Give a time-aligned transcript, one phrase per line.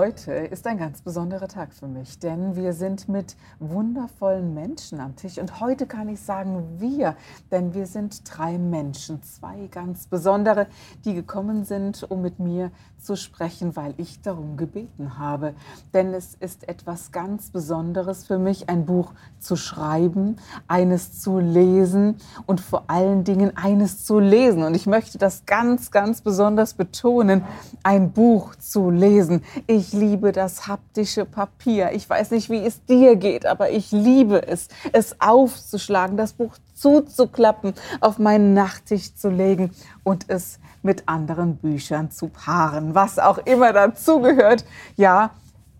[0.00, 5.14] Heute ist ein ganz besonderer Tag für mich, denn wir sind mit wundervollen Menschen am
[5.14, 5.36] Tisch.
[5.36, 7.16] Und heute kann ich sagen wir,
[7.50, 10.68] denn wir sind drei Menschen, zwei ganz besondere,
[11.04, 15.54] die gekommen sind, um mit mir zu sprechen, weil ich darum gebeten habe.
[15.92, 20.36] Denn es ist etwas ganz Besonderes für mich, ein Buch zu schreiben,
[20.66, 24.62] eines zu lesen und vor allen Dingen eines zu lesen.
[24.62, 27.44] Und ich möchte das ganz, ganz besonders betonen,
[27.82, 29.42] ein Buch zu lesen.
[29.66, 31.92] Ich liebe das haptische Papier.
[31.92, 36.56] Ich weiß nicht, wie es dir geht, aber ich liebe es, es aufzuschlagen, das Buch
[36.74, 39.70] zuzuklappen, auf meinen Nachttisch zu legen
[40.02, 44.64] und es mit anderen Büchern zu paaren, was auch immer dazugehört.
[44.96, 45.30] Ja,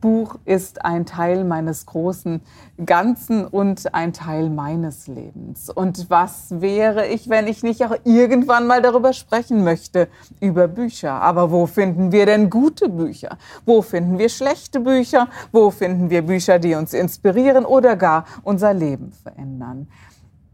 [0.01, 2.41] Buch ist ein Teil meines großen
[2.84, 5.69] Ganzen und ein Teil meines Lebens.
[5.70, 10.09] Und was wäre ich, wenn ich nicht auch irgendwann mal darüber sprechen möchte,
[10.41, 11.12] über Bücher?
[11.12, 13.37] Aber wo finden wir denn gute Bücher?
[13.67, 15.29] Wo finden wir schlechte Bücher?
[15.53, 19.89] Wo finden wir Bücher, die uns inspirieren oder gar unser Leben verändern?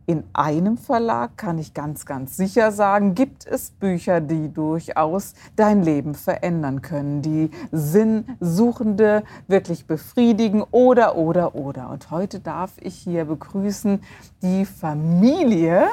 [0.08, 5.82] In einem Verlag kann ich ganz, ganz sicher sagen, gibt es Bücher, die durchaus dein
[5.82, 11.90] Leben verändern können, die Sinnsuchende wirklich befriedigen oder, oder, oder.
[11.90, 14.00] Und heute darf ich hier begrüßen
[14.42, 15.88] die Familie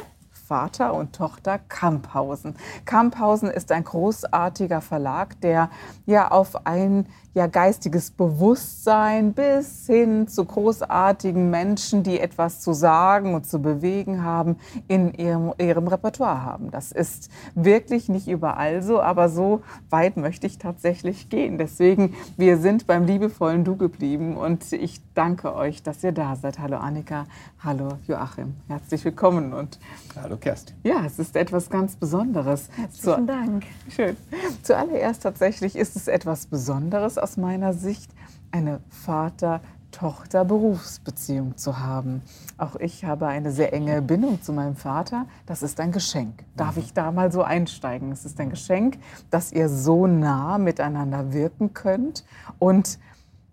[0.54, 2.56] Vater und Tochter Kamphausen.
[2.86, 5.72] Kamphausen ist ein großartiger Verlag, der
[6.06, 13.34] ja auf ein ja geistiges Bewusstsein bis hin zu großartigen Menschen, die etwas zu sagen
[13.34, 14.58] und zu bewegen haben,
[14.88, 16.70] in ihrem, ihrem Repertoire haben.
[16.70, 21.58] Das ist wirklich nicht überall so, aber so weit möchte ich tatsächlich gehen.
[21.58, 26.60] Deswegen, wir sind beim liebevollen Du geblieben und ich danke euch, dass ihr da seid.
[26.60, 27.26] Hallo Annika,
[27.64, 29.80] hallo Joachim, herzlich willkommen und
[30.22, 30.76] hallo Kerstin.
[30.83, 32.67] Ja, es ist etwas ganz Besonderes.
[32.76, 33.64] Herzlichen Zu, Dank.
[33.87, 34.17] Schön.
[34.61, 38.11] Zuallererst tatsächlich ist es etwas Besonderes aus meiner Sicht,
[38.52, 42.23] eine Vater-Tochter-Berufsbeziehung zu haben.
[42.58, 45.27] Auch ich habe eine sehr enge Bindung zu meinem Vater.
[45.45, 46.43] Das ist ein Geschenk.
[46.58, 48.11] Darf ich da mal so einsteigen?
[48.11, 48.98] Es ist ein Geschenk,
[49.30, 52.26] dass ihr so nah miteinander wirken könnt.
[52.59, 52.99] Und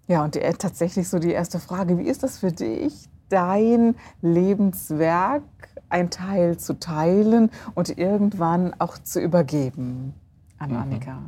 [0.08, 5.44] ja, und tatsächlich so die erste Frage, wie ist das für dich, dein Lebenswerk
[5.90, 10.14] ein Teil zu teilen und irgendwann auch zu übergeben
[10.58, 10.76] an mhm.
[10.76, 11.18] Annika?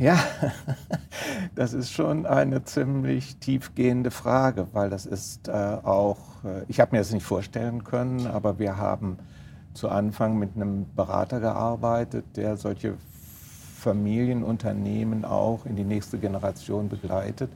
[0.00, 0.18] Ja,
[1.54, 6.92] das ist schon eine ziemlich tiefgehende Frage, weil das ist äh, auch, äh, ich habe
[6.92, 9.18] mir das nicht vorstellen können, aber wir haben
[9.74, 12.94] zu Anfang mit einem Berater gearbeitet, der solche
[13.78, 17.50] Familienunternehmen auch in die nächste Generation begleitet.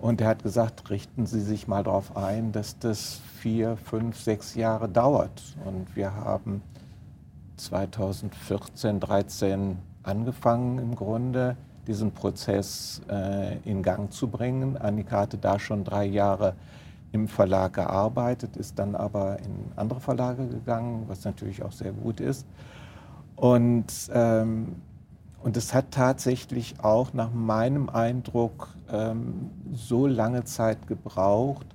[0.00, 4.54] Und er hat gesagt, richten Sie sich mal darauf ein, dass das vier, fünf, sechs
[4.54, 5.42] Jahre dauert.
[5.64, 6.62] Und wir haben
[7.56, 11.56] 2014, 2013 angefangen im Grunde,
[11.86, 14.78] diesen Prozess äh, in Gang zu bringen.
[14.78, 16.54] Annika hatte da schon drei Jahre
[17.12, 22.20] im Verlag gearbeitet, ist dann aber in andere Verlage gegangen, was natürlich auch sehr gut
[22.20, 22.46] ist.
[23.36, 24.76] Und, ähm,
[25.42, 31.66] und es hat tatsächlich auch nach meinem Eindruck ähm, so lange Zeit gebraucht,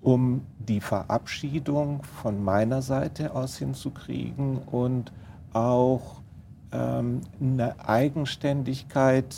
[0.00, 5.12] um die Verabschiedung von meiner Seite aus hinzukriegen und
[5.52, 6.20] auch
[6.72, 9.34] ähm, eine Eigenständigkeit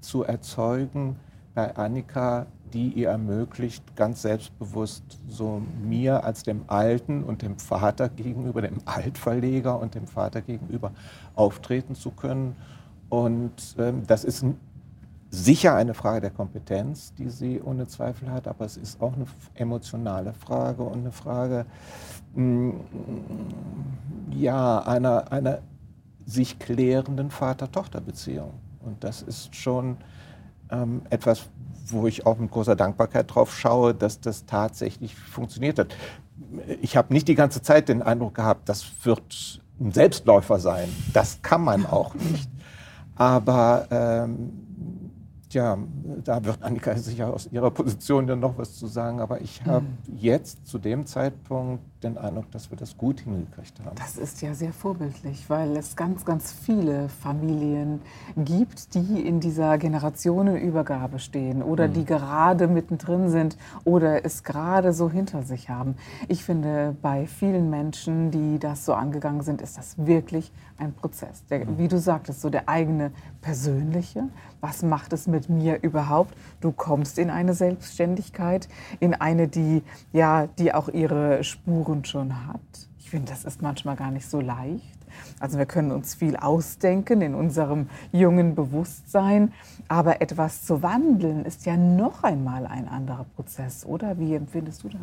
[0.00, 1.16] zu erzeugen
[1.54, 8.08] bei Annika, die ihr ermöglicht, ganz selbstbewusst so mir als dem Alten und dem Vater
[8.08, 10.90] gegenüber, dem Altverleger und dem Vater gegenüber
[11.36, 12.56] auftreten zu können.
[13.08, 14.44] Und ähm, das ist
[15.30, 19.26] sicher eine Frage der Kompetenz, die sie ohne Zweifel hat, aber es ist auch eine
[19.54, 21.66] emotionale Frage und eine Frage
[22.34, 22.80] mh, mm,
[24.30, 25.58] ja, einer, einer
[26.26, 28.52] sich klärenden Vater-Tochter-Beziehung.
[28.80, 29.96] Und das ist schon
[30.70, 31.48] ähm, etwas,
[31.86, 35.94] wo ich auch mit großer Dankbarkeit drauf schaue, dass das tatsächlich funktioniert hat.
[36.80, 40.88] Ich habe nicht die ganze Zeit den Eindruck gehabt, das wird ein Selbstläufer sein.
[41.12, 42.48] Das kann man auch nicht.
[43.16, 44.52] Aber ähm,
[45.50, 45.78] ja,
[46.24, 49.20] da wird Annika sicher aus ihrer Position dann noch was zu sagen.
[49.20, 50.16] Aber ich habe mhm.
[50.16, 53.96] jetzt zu dem Zeitpunkt den Eindruck, dass wir das gut hingekriegt haben.
[53.96, 58.00] Das ist ja sehr vorbildlich, weil es ganz, ganz viele Familien
[58.36, 61.92] gibt, die in dieser Generationenübergabe stehen oder mhm.
[61.94, 65.96] die gerade mittendrin sind oder es gerade so hinter sich haben.
[66.28, 71.44] Ich finde, bei vielen Menschen, die das so angegangen sind, ist das wirklich ein Prozess.
[71.46, 71.78] Der, mhm.
[71.78, 74.24] wie du sagtest, so der eigene persönliche.
[74.60, 76.34] Was macht es mit mir überhaupt?
[76.60, 78.68] Du kommst in eine Selbstständigkeit,
[79.00, 82.88] in eine, die ja, die auch ihre Spuren schon hat.
[82.98, 84.98] Ich finde, das ist manchmal gar nicht so leicht.
[85.38, 89.52] Also wir können uns viel ausdenken in unserem jungen Bewusstsein,
[89.86, 94.18] aber etwas zu wandeln ist ja noch einmal ein anderer Prozess, oder?
[94.18, 95.00] Wie empfindest du das?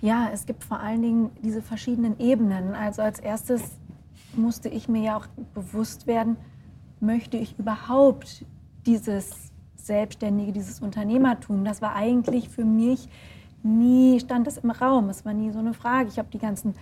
[0.00, 2.74] Ja, es gibt vor allen Dingen diese verschiedenen Ebenen.
[2.74, 3.62] Also als erstes
[4.34, 6.36] musste ich mir ja auch bewusst werden,
[6.98, 8.44] möchte ich überhaupt
[8.86, 11.64] dieses Selbstständige, dieses Unternehmertum?
[11.64, 13.08] Das war eigentlich für mich
[13.62, 15.08] nie, stand das im Raum.
[15.08, 16.08] Es war nie so eine Frage.
[16.08, 16.74] Ich habe die ganzen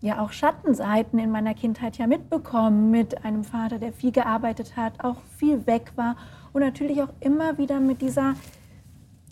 [0.00, 5.02] ja auch Schattenseiten in meiner Kindheit ja mitbekommen mit einem Vater, der viel gearbeitet hat,
[5.02, 6.16] auch viel weg war
[6.52, 8.34] und natürlich auch immer wieder mit dieser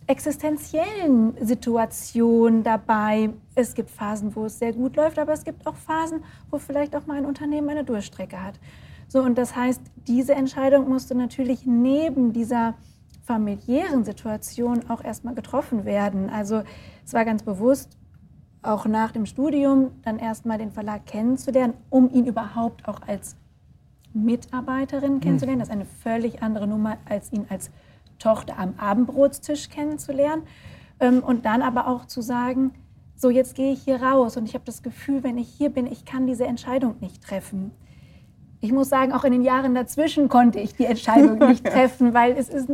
[0.06, 3.31] existenziellen Situation dabei.
[3.55, 6.94] Es gibt Phasen, wo es sehr gut läuft, aber es gibt auch Phasen, wo vielleicht
[6.94, 8.55] auch mal ein Unternehmen eine Durchstrecke hat.
[9.08, 12.75] So, und das heißt, diese Entscheidung musste natürlich neben dieser
[13.25, 16.31] familiären Situation auch erstmal getroffen werden.
[16.31, 16.62] Also
[17.05, 17.97] es war ganz bewusst,
[18.62, 23.37] auch nach dem Studium dann erstmal den Verlag kennenzulernen, um ihn überhaupt auch als
[24.12, 25.59] Mitarbeiterin kennenzulernen.
[25.59, 27.71] Das ist eine völlig andere Nummer, als ihn als
[28.19, 30.44] Tochter am Abendbrotstisch kennenzulernen.
[31.00, 32.73] Ähm, und dann aber auch zu sagen,
[33.17, 35.87] so jetzt gehe ich hier raus und ich habe das Gefühl, wenn ich hier bin,
[35.87, 37.71] ich kann diese Entscheidung nicht treffen.
[38.61, 42.32] Ich muss sagen, auch in den Jahren dazwischen konnte ich die Entscheidung nicht treffen, weil
[42.32, 42.71] es ist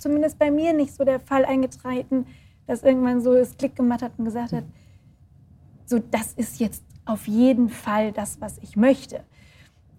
[0.00, 2.26] zumindest bei mir nicht so der Fall eingetreten,
[2.66, 4.64] dass irgendwann so es Klick gemacht hat und gesagt hat,
[5.86, 9.24] so das ist jetzt auf jeden Fall das, was ich möchte.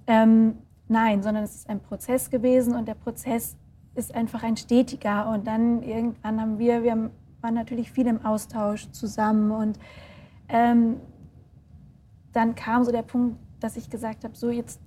[0.07, 0.57] Ähm,
[0.88, 3.57] nein, sondern es ist ein Prozess gewesen und der Prozess
[3.95, 5.30] ist einfach ein stetiger.
[5.30, 7.12] Und dann irgendwann haben wir, wir
[7.42, 9.80] waren natürlich viel im Austausch zusammen und
[10.48, 10.98] ähm,
[12.33, 14.80] dann kam so der Punkt, dass ich gesagt habe, so jetzt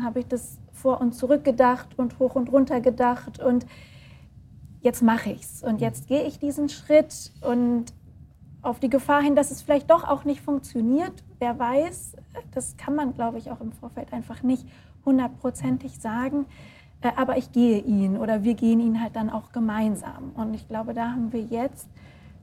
[0.00, 3.66] habe ich das vor und zurück gedacht und hoch und runter gedacht und
[4.82, 7.86] jetzt mache ich's und jetzt gehe ich diesen Schritt und
[8.62, 12.16] auf die Gefahr hin, dass es vielleicht doch auch nicht funktioniert, wer weiß,
[12.52, 14.66] das kann man, glaube ich, auch im Vorfeld einfach nicht
[15.04, 16.46] hundertprozentig sagen.
[17.00, 20.32] Äh, aber ich gehe ihn oder wir gehen ihn halt dann auch gemeinsam.
[20.34, 21.88] Und ich glaube, da haben wir jetzt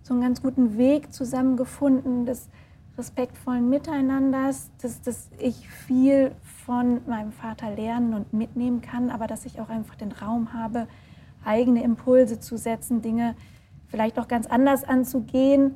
[0.03, 2.49] so einen ganz guten Weg zusammengefunden des
[2.97, 6.31] respektvollen Miteinanders, dass, dass ich viel
[6.65, 10.87] von meinem Vater lernen und mitnehmen kann, aber dass ich auch einfach den Raum habe,
[11.43, 13.35] eigene Impulse zu setzen, Dinge
[13.87, 15.75] vielleicht auch ganz anders anzugehen,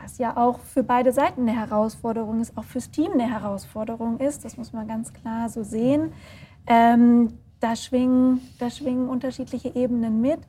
[0.00, 4.44] was ja auch für beide Seiten eine Herausforderung ist, auch fürs Team eine Herausforderung ist,
[4.44, 6.12] das muss man ganz klar so sehen.
[6.66, 10.40] Ähm, da schwingen, da schwingen unterschiedliche Ebenen mit.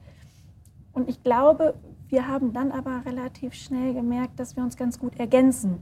[0.94, 1.76] Und ich glaube,
[2.08, 5.82] wir haben dann aber relativ schnell gemerkt, dass wir uns ganz gut ergänzen.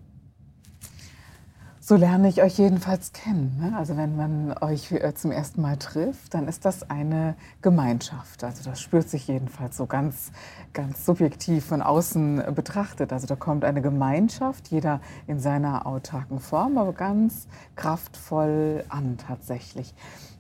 [1.89, 3.57] So lerne ich euch jedenfalls kennen.
[3.61, 3.73] Ne?
[3.77, 8.43] Also wenn man euch äh, zum ersten Mal trifft, dann ist das eine Gemeinschaft.
[8.43, 10.33] Also das spürt sich jedenfalls so ganz,
[10.73, 13.13] ganz subjektiv von außen betrachtet.
[13.13, 17.47] Also da kommt eine Gemeinschaft, jeder in seiner autarken Form, aber ganz
[17.77, 19.93] kraftvoll an tatsächlich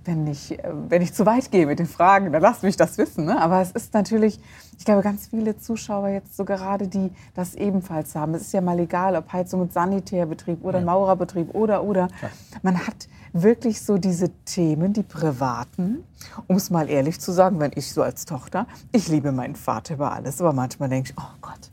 [0.07, 2.97] wenn ich, äh, wenn ich zu weit gehe mit den Fragen, dann lasst mich das
[2.97, 3.25] wissen.
[3.25, 3.39] Ne?
[3.39, 4.39] Aber es ist natürlich,
[4.77, 8.35] ich glaube, ganz viele Zuschauer jetzt so gerade, die das ebenfalls haben.
[8.35, 10.85] Es ist ja mal egal, ob Heizung und Sanitärbetrieb oder ja.
[10.85, 12.07] Maurerbetrieb oder, oder.
[12.21, 12.29] Ja.
[12.61, 16.03] Man hat wirklich so diese Themen, die privaten,
[16.47, 19.95] um es mal ehrlich zu sagen, wenn ich so als Tochter, ich liebe meinen Vater
[19.95, 21.71] über alles, aber manchmal denke ich, oh Gott.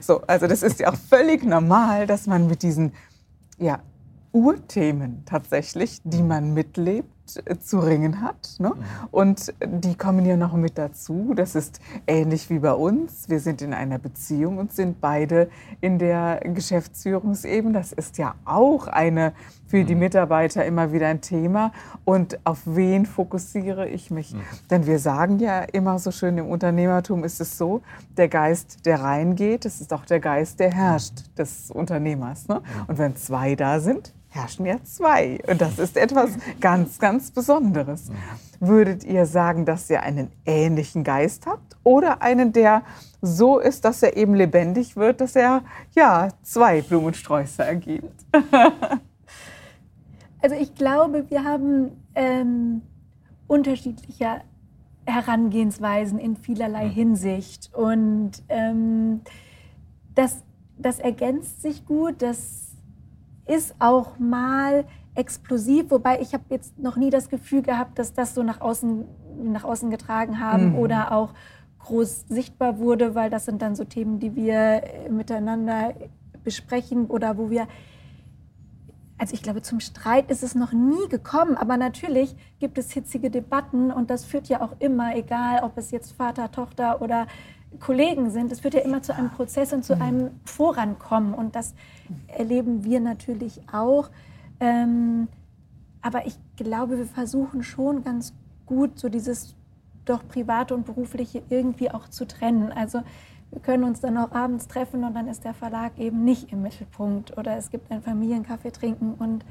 [0.00, 2.92] So, also das ist ja auch völlig normal, dass man mit diesen,
[3.58, 3.80] ja,
[4.32, 8.56] Urthemen tatsächlich, die man mitlebt, zu ringen hat.
[8.58, 8.70] Ne?
[8.70, 8.82] Mhm.
[9.10, 11.32] Und die kommen ja noch mit dazu.
[11.34, 13.28] Das ist ähnlich wie bei uns.
[13.28, 15.48] Wir sind in einer Beziehung und sind beide
[15.80, 17.72] in der Geschäftsführungsebene.
[17.74, 19.32] Das ist ja auch eine
[19.66, 20.00] für die mhm.
[20.00, 21.72] Mitarbeiter immer wieder ein Thema.
[22.04, 24.34] Und auf wen fokussiere ich mich?
[24.34, 24.42] Mhm.
[24.70, 27.82] Denn wir sagen ja immer so schön, im Unternehmertum ist es so,
[28.16, 32.48] der Geist, der reingeht, das ist auch der Geist, der herrscht, des Unternehmers.
[32.48, 32.60] Ne?
[32.60, 32.84] Mhm.
[32.86, 35.38] Und wenn zwei da sind, herrschen ja zwei.
[35.46, 38.10] Und das ist etwas ganz, ganz Besonderes.
[38.60, 42.82] Würdet ihr sagen, dass ihr einen ähnlichen Geist habt oder einen, der
[43.20, 45.62] so ist, dass er eben lebendig wird, dass er
[45.94, 48.24] ja zwei Blumensträuße ergibt?
[50.42, 52.82] also ich glaube, wir haben ähm,
[53.46, 54.42] unterschiedliche
[55.06, 57.70] Herangehensweisen in vielerlei Hinsicht.
[57.74, 59.20] Und ähm,
[60.14, 60.42] das
[60.78, 62.73] das ergänzt sich gut, das
[63.46, 64.84] ist auch mal
[65.14, 69.04] explosiv, wobei ich habe jetzt noch nie das Gefühl gehabt, dass das so nach außen,
[69.44, 70.78] nach außen getragen haben mhm.
[70.78, 71.34] oder auch
[71.80, 75.94] groß sichtbar wurde, weil das sind dann so Themen, die wir miteinander
[76.42, 77.68] besprechen oder wo wir
[79.16, 83.30] also ich glaube, zum Streit ist es noch nie gekommen, aber natürlich gibt es hitzige
[83.30, 87.26] Debatten und das führt ja auch immer, egal ob es jetzt Vater, Tochter oder
[87.80, 90.02] Kollegen sind, es führt ja immer zu einem Prozess und zu mhm.
[90.02, 91.74] einem Vorankommen und das
[92.28, 94.10] erleben wir natürlich auch.
[94.60, 95.28] Ähm,
[96.02, 98.34] aber ich glaube, wir versuchen schon ganz
[98.66, 99.54] gut, so dieses
[100.04, 102.72] doch private und berufliche irgendwie auch zu trennen.
[102.72, 103.02] Also
[103.54, 106.62] wir können uns dann auch abends treffen und dann ist der Verlag eben nicht im
[106.62, 107.38] Mittelpunkt.
[107.38, 109.44] Oder es gibt ein Familienkaffee trinken und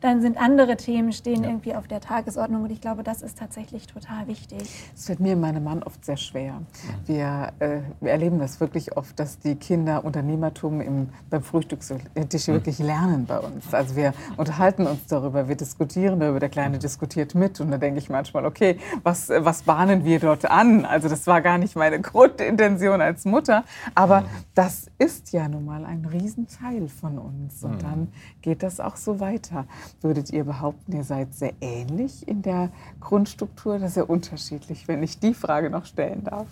[0.00, 1.50] dann sind andere Themen stehen ja.
[1.50, 4.58] irgendwie auf der Tagesordnung und ich glaube, das ist tatsächlich total wichtig.
[4.94, 6.62] Es fällt mir und meinem Mann oft sehr schwer.
[7.06, 12.52] Wir, äh, wir, erleben das wirklich oft, dass die Kinder Unternehmertum im, beim Frühstückstisch mhm.
[12.52, 13.72] wirklich lernen bei uns.
[13.72, 17.98] Also wir unterhalten uns darüber, wir diskutieren darüber, der Kleine diskutiert mit und da denke
[17.98, 20.84] ich manchmal, okay, was, was bahnen wir dort an?
[20.84, 23.64] Also das war gar nicht meine Grundintention als Mutter,
[23.94, 24.26] aber mhm.
[24.54, 28.08] das ist ja nun mal ein Riesenteil von uns und dann
[28.42, 29.66] geht das auch so weiter.
[30.00, 35.18] Würdet ihr behaupten, ihr seid sehr ähnlich in der Grundstruktur oder sehr unterschiedlich, wenn ich
[35.18, 36.46] die Frage noch stellen darf?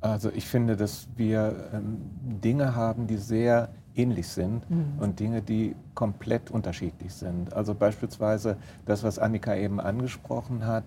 [0.00, 1.96] Also ich finde, dass wir ähm,
[2.42, 4.98] Dinge haben, die sehr ähnlich sind mhm.
[4.98, 7.52] und Dinge, die komplett unterschiedlich sind.
[7.54, 10.84] Also beispielsweise das, was Annika eben angesprochen hat.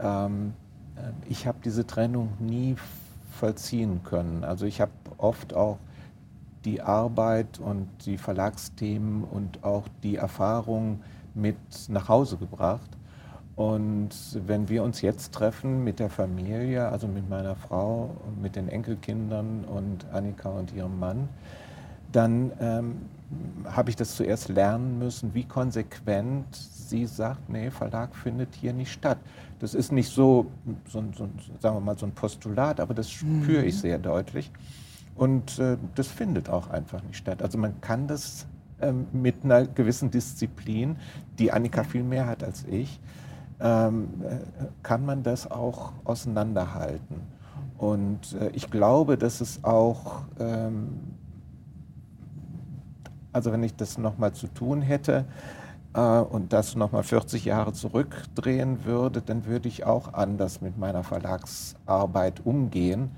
[0.00, 0.52] Ähm,
[0.96, 2.76] äh, ich habe diese Trennung nie
[3.30, 4.44] vollziehen können.
[4.44, 5.78] Also ich habe oft auch
[6.64, 11.00] die Arbeit und die Verlagsthemen und auch die Erfahrung
[11.34, 11.56] mit
[11.88, 12.90] nach Hause gebracht.
[13.54, 14.10] Und
[14.46, 19.64] wenn wir uns jetzt treffen mit der Familie, also mit meiner Frau, mit den Enkelkindern
[19.64, 21.28] und Annika und ihrem Mann,
[22.12, 22.96] dann ähm,
[23.64, 28.92] habe ich das zuerst lernen müssen, wie konsequent sie sagt, nee, Verlag findet hier nicht
[28.92, 29.18] statt.
[29.58, 30.46] Das ist nicht so,
[30.88, 31.28] so, so
[31.60, 33.80] sagen wir mal, so ein Postulat, aber das spüre ich mhm.
[33.80, 34.50] sehr deutlich.
[35.14, 37.42] Und äh, das findet auch einfach nicht statt.
[37.42, 38.46] Also man kann das
[38.80, 40.96] ähm, mit einer gewissen Disziplin,
[41.38, 43.00] die Annika viel mehr hat als ich,
[43.60, 44.38] ähm, äh,
[44.82, 47.20] kann man das auch auseinanderhalten.
[47.78, 50.98] Und äh, ich glaube, dass es auch, ähm,
[53.32, 55.26] also wenn ich das nochmal zu tun hätte,
[55.94, 61.04] äh, und das nochmal 40 Jahre zurückdrehen würde, dann würde ich auch anders mit meiner
[61.04, 63.10] Verlagsarbeit umgehen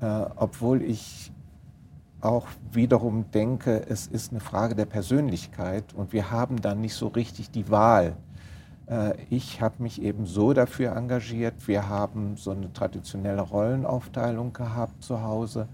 [0.00, 1.32] äh, obwohl ich
[2.20, 7.08] auch wiederum denke, es ist eine Frage der Persönlichkeit und wir haben dann nicht so
[7.08, 8.16] richtig die Wahl.
[8.86, 11.68] Äh, ich habe mich eben so dafür engagiert.
[11.68, 15.68] Wir haben so eine traditionelle Rollenaufteilung gehabt zu Hause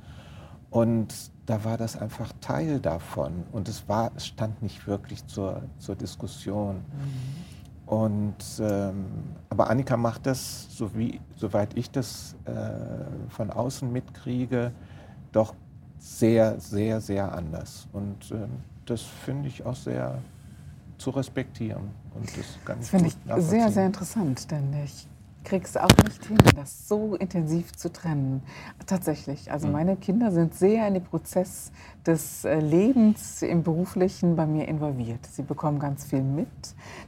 [0.70, 1.14] und
[1.46, 5.94] da war das einfach Teil davon und es, war, es stand nicht wirklich zur, zur
[5.94, 6.76] Diskussion.
[6.76, 7.53] Mhm.
[7.86, 9.04] Und, ähm,
[9.50, 14.72] aber Annika macht das, so wie, soweit ich das äh, von außen mitkriege,
[15.32, 15.54] doch
[15.98, 17.86] sehr, sehr, sehr anders.
[17.92, 18.48] Und ähm,
[18.86, 20.18] das finde ich auch sehr
[20.98, 21.90] zu respektieren.
[22.14, 25.06] Und das das finde ich sehr, sehr interessant, denn ich
[25.44, 28.42] kriege es auch nicht hin, das so intensiv zu trennen.
[28.86, 29.52] Tatsächlich.
[29.52, 29.72] Also hm.
[29.72, 31.70] meine Kinder sind sehr in den Prozess
[32.06, 35.20] des äh, Lebens im Beruflichen bei mir involviert.
[35.30, 36.48] Sie bekommen ganz viel mit.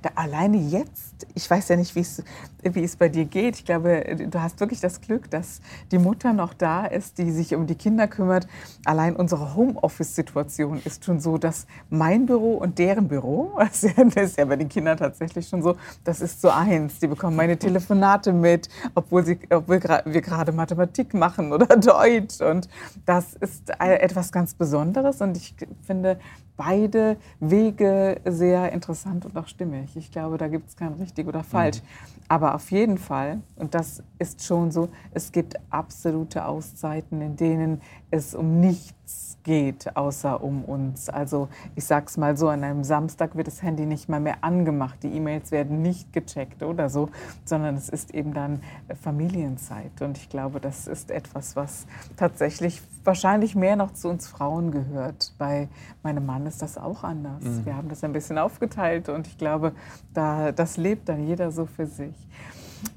[0.02, 3.56] Da alleine jetzt, ich weiß ja nicht, wie es bei dir geht.
[3.56, 7.54] Ich glaube, du hast wirklich das Glück, dass die Mutter noch da ist, die sich
[7.54, 8.46] um die Kinder kümmert.
[8.84, 14.44] Allein unsere Homeoffice-Situation ist schon so, dass mein Büro und deren Büro, das ist ja
[14.44, 16.98] bei den Kindern tatsächlich schon so, das ist so eins.
[17.00, 22.40] Die bekommen meine Telefonate mit, obwohl, sie, obwohl wir gerade Mathematik machen oder Deutsch.
[22.40, 22.68] Und
[23.04, 24.56] das ist äh, etwas ganz.
[24.56, 26.18] Besonderes und ich finde
[26.56, 29.96] beide Wege sehr interessant und auch stimmig.
[29.96, 31.78] Ich glaube, da gibt es kein richtig oder falsch.
[31.78, 32.16] Mhm.
[32.28, 37.80] Aber auf jeden Fall, und das ist schon so, es gibt absolute Auszeiten, in denen
[38.10, 41.08] es um nichts geht, außer um uns.
[41.08, 44.42] Also ich sage es mal so, an einem Samstag wird das Handy nicht mal mehr
[44.42, 47.10] angemacht, die E-Mails werden nicht gecheckt oder so,
[47.44, 48.60] sondern es ist eben dann
[49.00, 50.02] Familienzeit.
[50.02, 51.86] Und ich glaube, das ist etwas, was
[52.16, 55.32] tatsächlich wahrscheinlich mehr noch zu uns Frauen gehört.
[55.38, 55.68] Bei
[56.02, 57.42] meinem Mann ist das auch anders.
[57.42, 57.66] Mhm.
[57.66, 59.72] Wir haben das ein bisschen aufgeteilt und ich glaube,
[60.14, 62.14] da, das lebt dann jeder so für sich.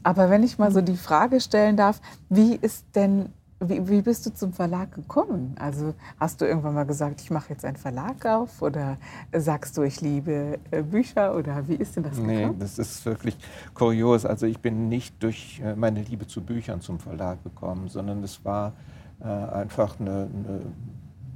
[0.03, 3.29] Aber wenn ich mal so die Frage stellen darf, wie ist denn
[3.61, 5.55] wie, wie, bist du zum Verlag gekommen?
[5.59, 8.97] Also hast du irgendwann mal gesagt, ich mache jetzt einen Verlag auf oder
[9.33, 12.35] sagst du, ich liebe äh, Bücher oder wie ist denn das gekommen?
[12.35, 13.37] Nee, das ist wirklich
[13.73, 14.25] kurios.
[14.25, 18.45] Also ich bin nicht durch äh, meine Liebe zu Büchern zum Verlag gekommen, sondern es
[18.45, 18.73] war
[19.19, 20.61] äh, einfach eine, eine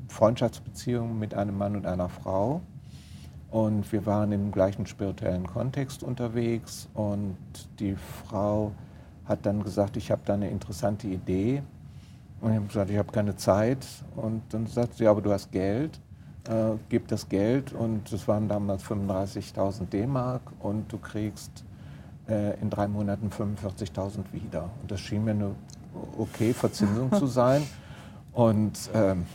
[0.08, 2.62] Freundschaftsbeziehung mit einem Mann und einer Frau.
[3.52, 6.90] Und wir waren im gleichen spirituellen Kontext unterwegs.
[6.94, 7.38] Und
[7.80, 8.72] die Frau
[9.26, 11.62] hat dann gesagt, ich habe da eine interessante Idee.
[12.42, 13.86] Und ich habe gesagt, ich habe keine Zeit.
[14.16, 16.00] Und dann sagt sie, aber du hast Geld,
[16.50, 17.74] äh, gib das Geld.
[17.74, 21.64] Und das waren damals 35.000 D-Mark und du kriegst
[22.28, 24.70] äh, in drei Monaten 45.000 wieder.
[24.82, 25.52] Und das schien mir eine
[26.18, 27.64] okay Verzinsung zu sein.
[28.34, 29.28] Und ähm,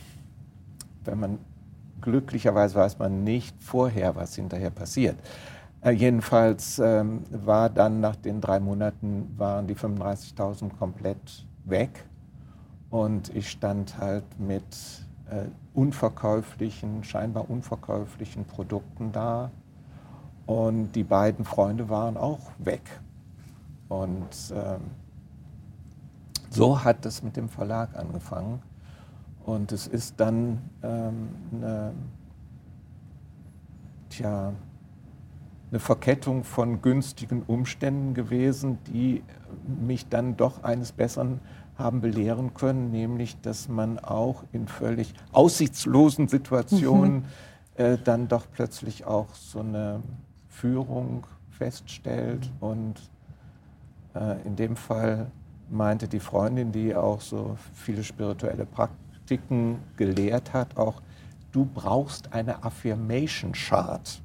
[1.05, 1.39] wenn man
[2.01, 5.17] glücklicherweise weiß man nicht vorher, was hinterher passiert.
[5.81, 12.05] Äh, jedenfalls ähm, war dann nach den drei Monaten waren die 35.000 komplett weg
[12.89, 14.63] und ich stand halt mit
[15.29, 19.51] äh, unverkäuflichen, scheinbar unverkäuflichen Produkten da
[20.45, 22.81] und die beiden Freunde waren auch weg.
[23.87, 24.81] Und ähm,
[26.49, 28.61] so hat es mit dem Verlag angefangen.
[29.49, 31.93] Und es ist dann ähm, eine,
[34.09, 34.53] tja,
[35.71, 39.23] eine Verkettung von günstigen Umständen gewesen, die
[39.65, 41.39] mich dann doch eines Besseren
[41.75, 47.23] haben belehren können, nämlich dass man auch in völlig aussichtslosen Situationen mhm.
[47.83, 50.03] äh, dann doch plötzlich auch so eine
[50.47, 52.51] Führung feststellt.
[52.59, 53.01] Und
[54.13, 55.31] äh, in dem Fall
[55.71, 59.08] meinte die Freundin, die auch so viele spirituelle Praktiken
[59.97, 61.01] gelehrt hat, auch,
[61.51, 64.21] du brauchst eine Affirmation Chart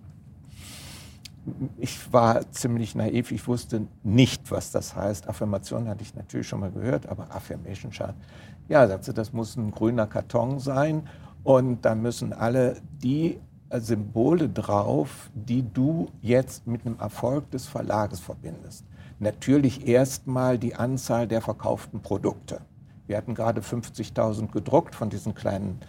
[1.77, 5.29] ich war ziemlich naiv, ich wusste nicht, was das heißt.
[5.29, 8.15] Affirmation hatte ich natürlich schon mal gehört, aber Affirmation Chart.
[8.69, 11.07] Ja, sagte, das muss ein grüner Karton sein
[11.43, 13.39] und da müssen alle die
[13.71, 18.85] Symbole drauf, die du jetzt mit einem Erfolg des Verlages verbindest.
[19.19, 22.61] Natürlich erstmal die Anzahl der verkauften Produkte.
[23.07, 25.81] Wir hatten gerade 50.000 gedruckt von diesen kleinen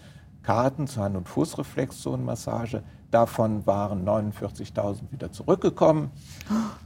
[0.43, 2.83] Karten zur Hand- und Fußreflexzonenmassage.
[3.09, 6.11] Davon waren 49.000 wieder zurückgekommen.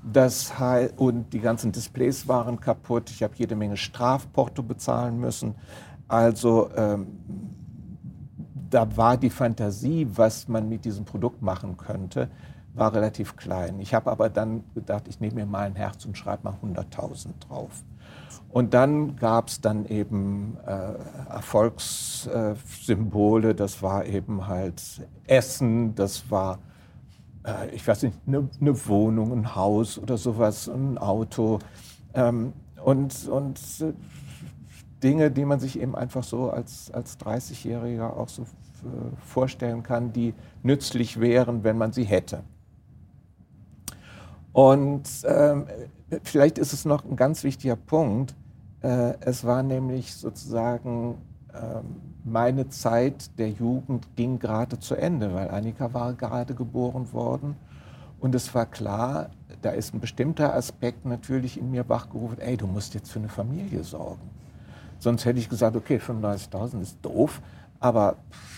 [0.03, 0.53] Das
[0.97, 3.09] und die ganzen Displays waren kaputt.
[3.09, 5.55] Ich habe jede Menge Strafporto bezahlen müssen.
[6.07, 7.07] Also ähm,
[8.69, 12.29] da war die Fantasie, was man mit diesem Produkt machen könnte,
[12.73, 13.79] war relativ klein.
[13.79, 17.27] Ich habe aber dann gedacht, ich nehme mir mal ein Herz und schreibe mal 100.000
[17.47, 17.83] drauf.
[18.49, 20.93] Und dann gab es dann eben äh,
[21.29, 24.81] Erfolgssymbole, das war eben halt
[25.27, 26.57] Essen, das war,
[27.45, 31.59] äh, ich weiß nicht, eine ne Wohnung, ein Haus oder sowas, ein Auto.
[32.15, 33.93] Ähm, und und äh,
[35.03, 38.47] Dinge, die man sich eben einfach so als, als 30-Jähriger auch so
[39.25, 40.33] vorstellen kann, die
[40.63, 42.43] nützlich wären, wenn man sie hätte.
[44.53, 45.67] Und ähm,
[46.23, 48.35] vielleicht ist es noch ein ganz wichtiger Punkt.
[48.81, 51.15] Äh, es war nämlich sozusagen
[51.53, 57.55] ähm, meine Zeit der Jugend ging gerade zu Ende, weil Annika war gerade geboren worden.
[58.19, 59.29] Und es war klar,
[59.61, 63.29] da ist ein bestimmter Aspekt natürlich in mir wachgerufen, ey, du musst jetzt für eine
[63.29, 64.29] Familie sorgen.
[64.99, 67.41] Sonst hätte ich gesagt, okay, 35.000 ist doof,
[67.79, 68.17] aber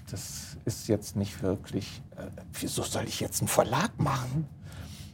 [0.10, 2.24] das ist jetzt nicht wirklich, äh,
[2.60, 4.48] wieso soll ich jetzt einen Verlag machen?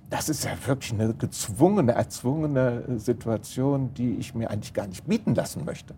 [0.10, 5.36] Das ist ja wirklich eine gezwungene, erzwungene Situation, die ich mir eigentlich gar nicht bieten
[5.36, 5.96] lassen möchte.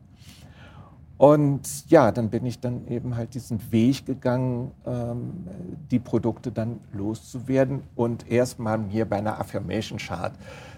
[1.17, 5.45] Und ja, dann bin ich dann eben halt diesen Weg gegangen, ähm,
[5.91, 10.31] die Produkte dann loszuwerden und erstmal mir bei einer Affirmation Chart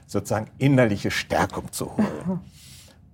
[0.08, 2.42] sozusagen innerliche Stärkung zu holen.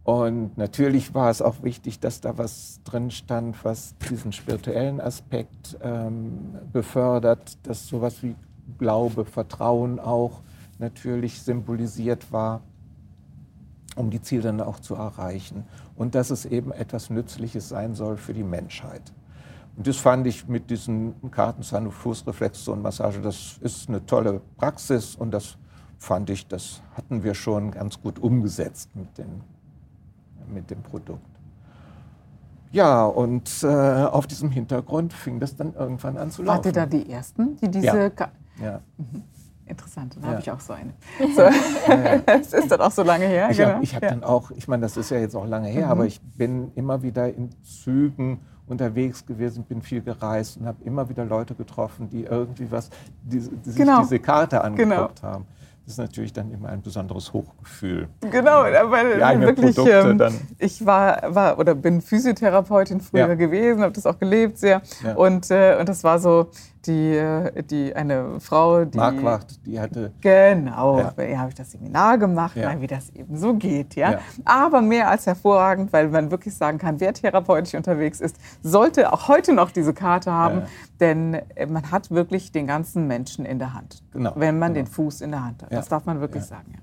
[0.07, 5.77] Und natürlich war es auch wichtig, dass da was drin stand, was diesen spirituellen Aspekt
[5.81, 8.33] ähm, befördert, dass sowas wie
[8.77, 10.41] Glaube, Vertrauen auch
[10.79, 12.61] natürlich symbolisiert war,
[13.95, 15.65] um die Ziele dann auch zu erreichen.
[15.95, 19.01] Und dass es eben etwas Nützliches sein soll für die Menschheit.
[19.75, 25.31] Und das fand ich mit diesen Karten Sun- Fußreflexzonenmassage, das ist eine tolle Praxis und
[25.31, 25.57] das
[25.97, 29.41] fand ich, das hatten wir schon ganz gut umgesetzt mit, den,
[30.53, 31.25] mit dem Produkt.
[32.71, 36.57] Ja, und äh, auf diesem Hintergrund fing das dann irgendwann an zu laufen.
[36.57, 38.13] Wart ihr da die Ersten, die diese...
[38.15, 38.29] Ja.
[38.61, 38.81] Ja.
[38.97, 39.23] Mhm.
[39.65, 40.29] Interessant, dann ja.
[40.29, 40.93] habe ich auch so eine.
[41.35, 41.41] So.
[41.41, 43.49] Ja, es ist dann auch so lange her.
[43.51, 43.73] Ich genau.
[43.73, 45.91] habe hab dann auch, ich meine, das ist ja jetzt auch lange her, mhm.
[45.91, 51.09] aber ich bin immer wieder in Zügen unterwegs gewesen, bin viel gereist und habe immer
[51.09, 52.89] wieder Leute getroffen, die irgendwie was,
[53.23, 53.97] die, die genau.
[53.97, 55.33] sich diese Karte angeguckt genau.
[55.33, 55.45] haben.
[55.87, 58.09] Das ist natürlich dann immer ein besonderes Hochgefühl.
[58.19, 63.35] Genau, weil wirklich, Produkte ähm, ich war, war oder bin Physiotherapeutin früher ja.
[63.35, 64.81] gewesen, habe das auch gelebt sehr.
[65.01, 65.15] Ja.
[65.15, 66.49] Und, äh, und das war so
[66.87, 68.97] die, äh, die eine Frau, die.
[68.97, 70.11] Marquardt, die hatte.
[70.21, 71.13] Genau, Ja.
[71.15, 72.79] bei ihr habe ich das Seminar gemacht, Ja.
[72.81, 73.95] wie das eben so geht.
[73.95, 74.11] Ja?
[74.11, 74.19] Ja.
[74.45, 79.27] Aber mehr als hervorragend, weil man wirklich sagen kann, wer therapeutisch unterwegs ist, sollte auch
[79.27, 80.67] heute noch diese Karte haben, Ja.
[80.99, 84.85] denn äh, man hat wirklich den ganzen Menschen in der Hand, Genau, wenn man genau.
[84.85, 85.71] den Fuß in der Hand hat.
[85.71, 85.77] Ja.
[85.77, 86.47] Das darf man wirklich Ja.
[86.49, 86.73] sagen.
[86.73, 86.79] Ja.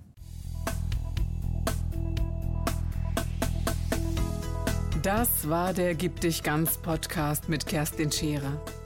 [5.03, 8.53] Das war der Gib dich ganz Podcast mit Kerstin Scherer.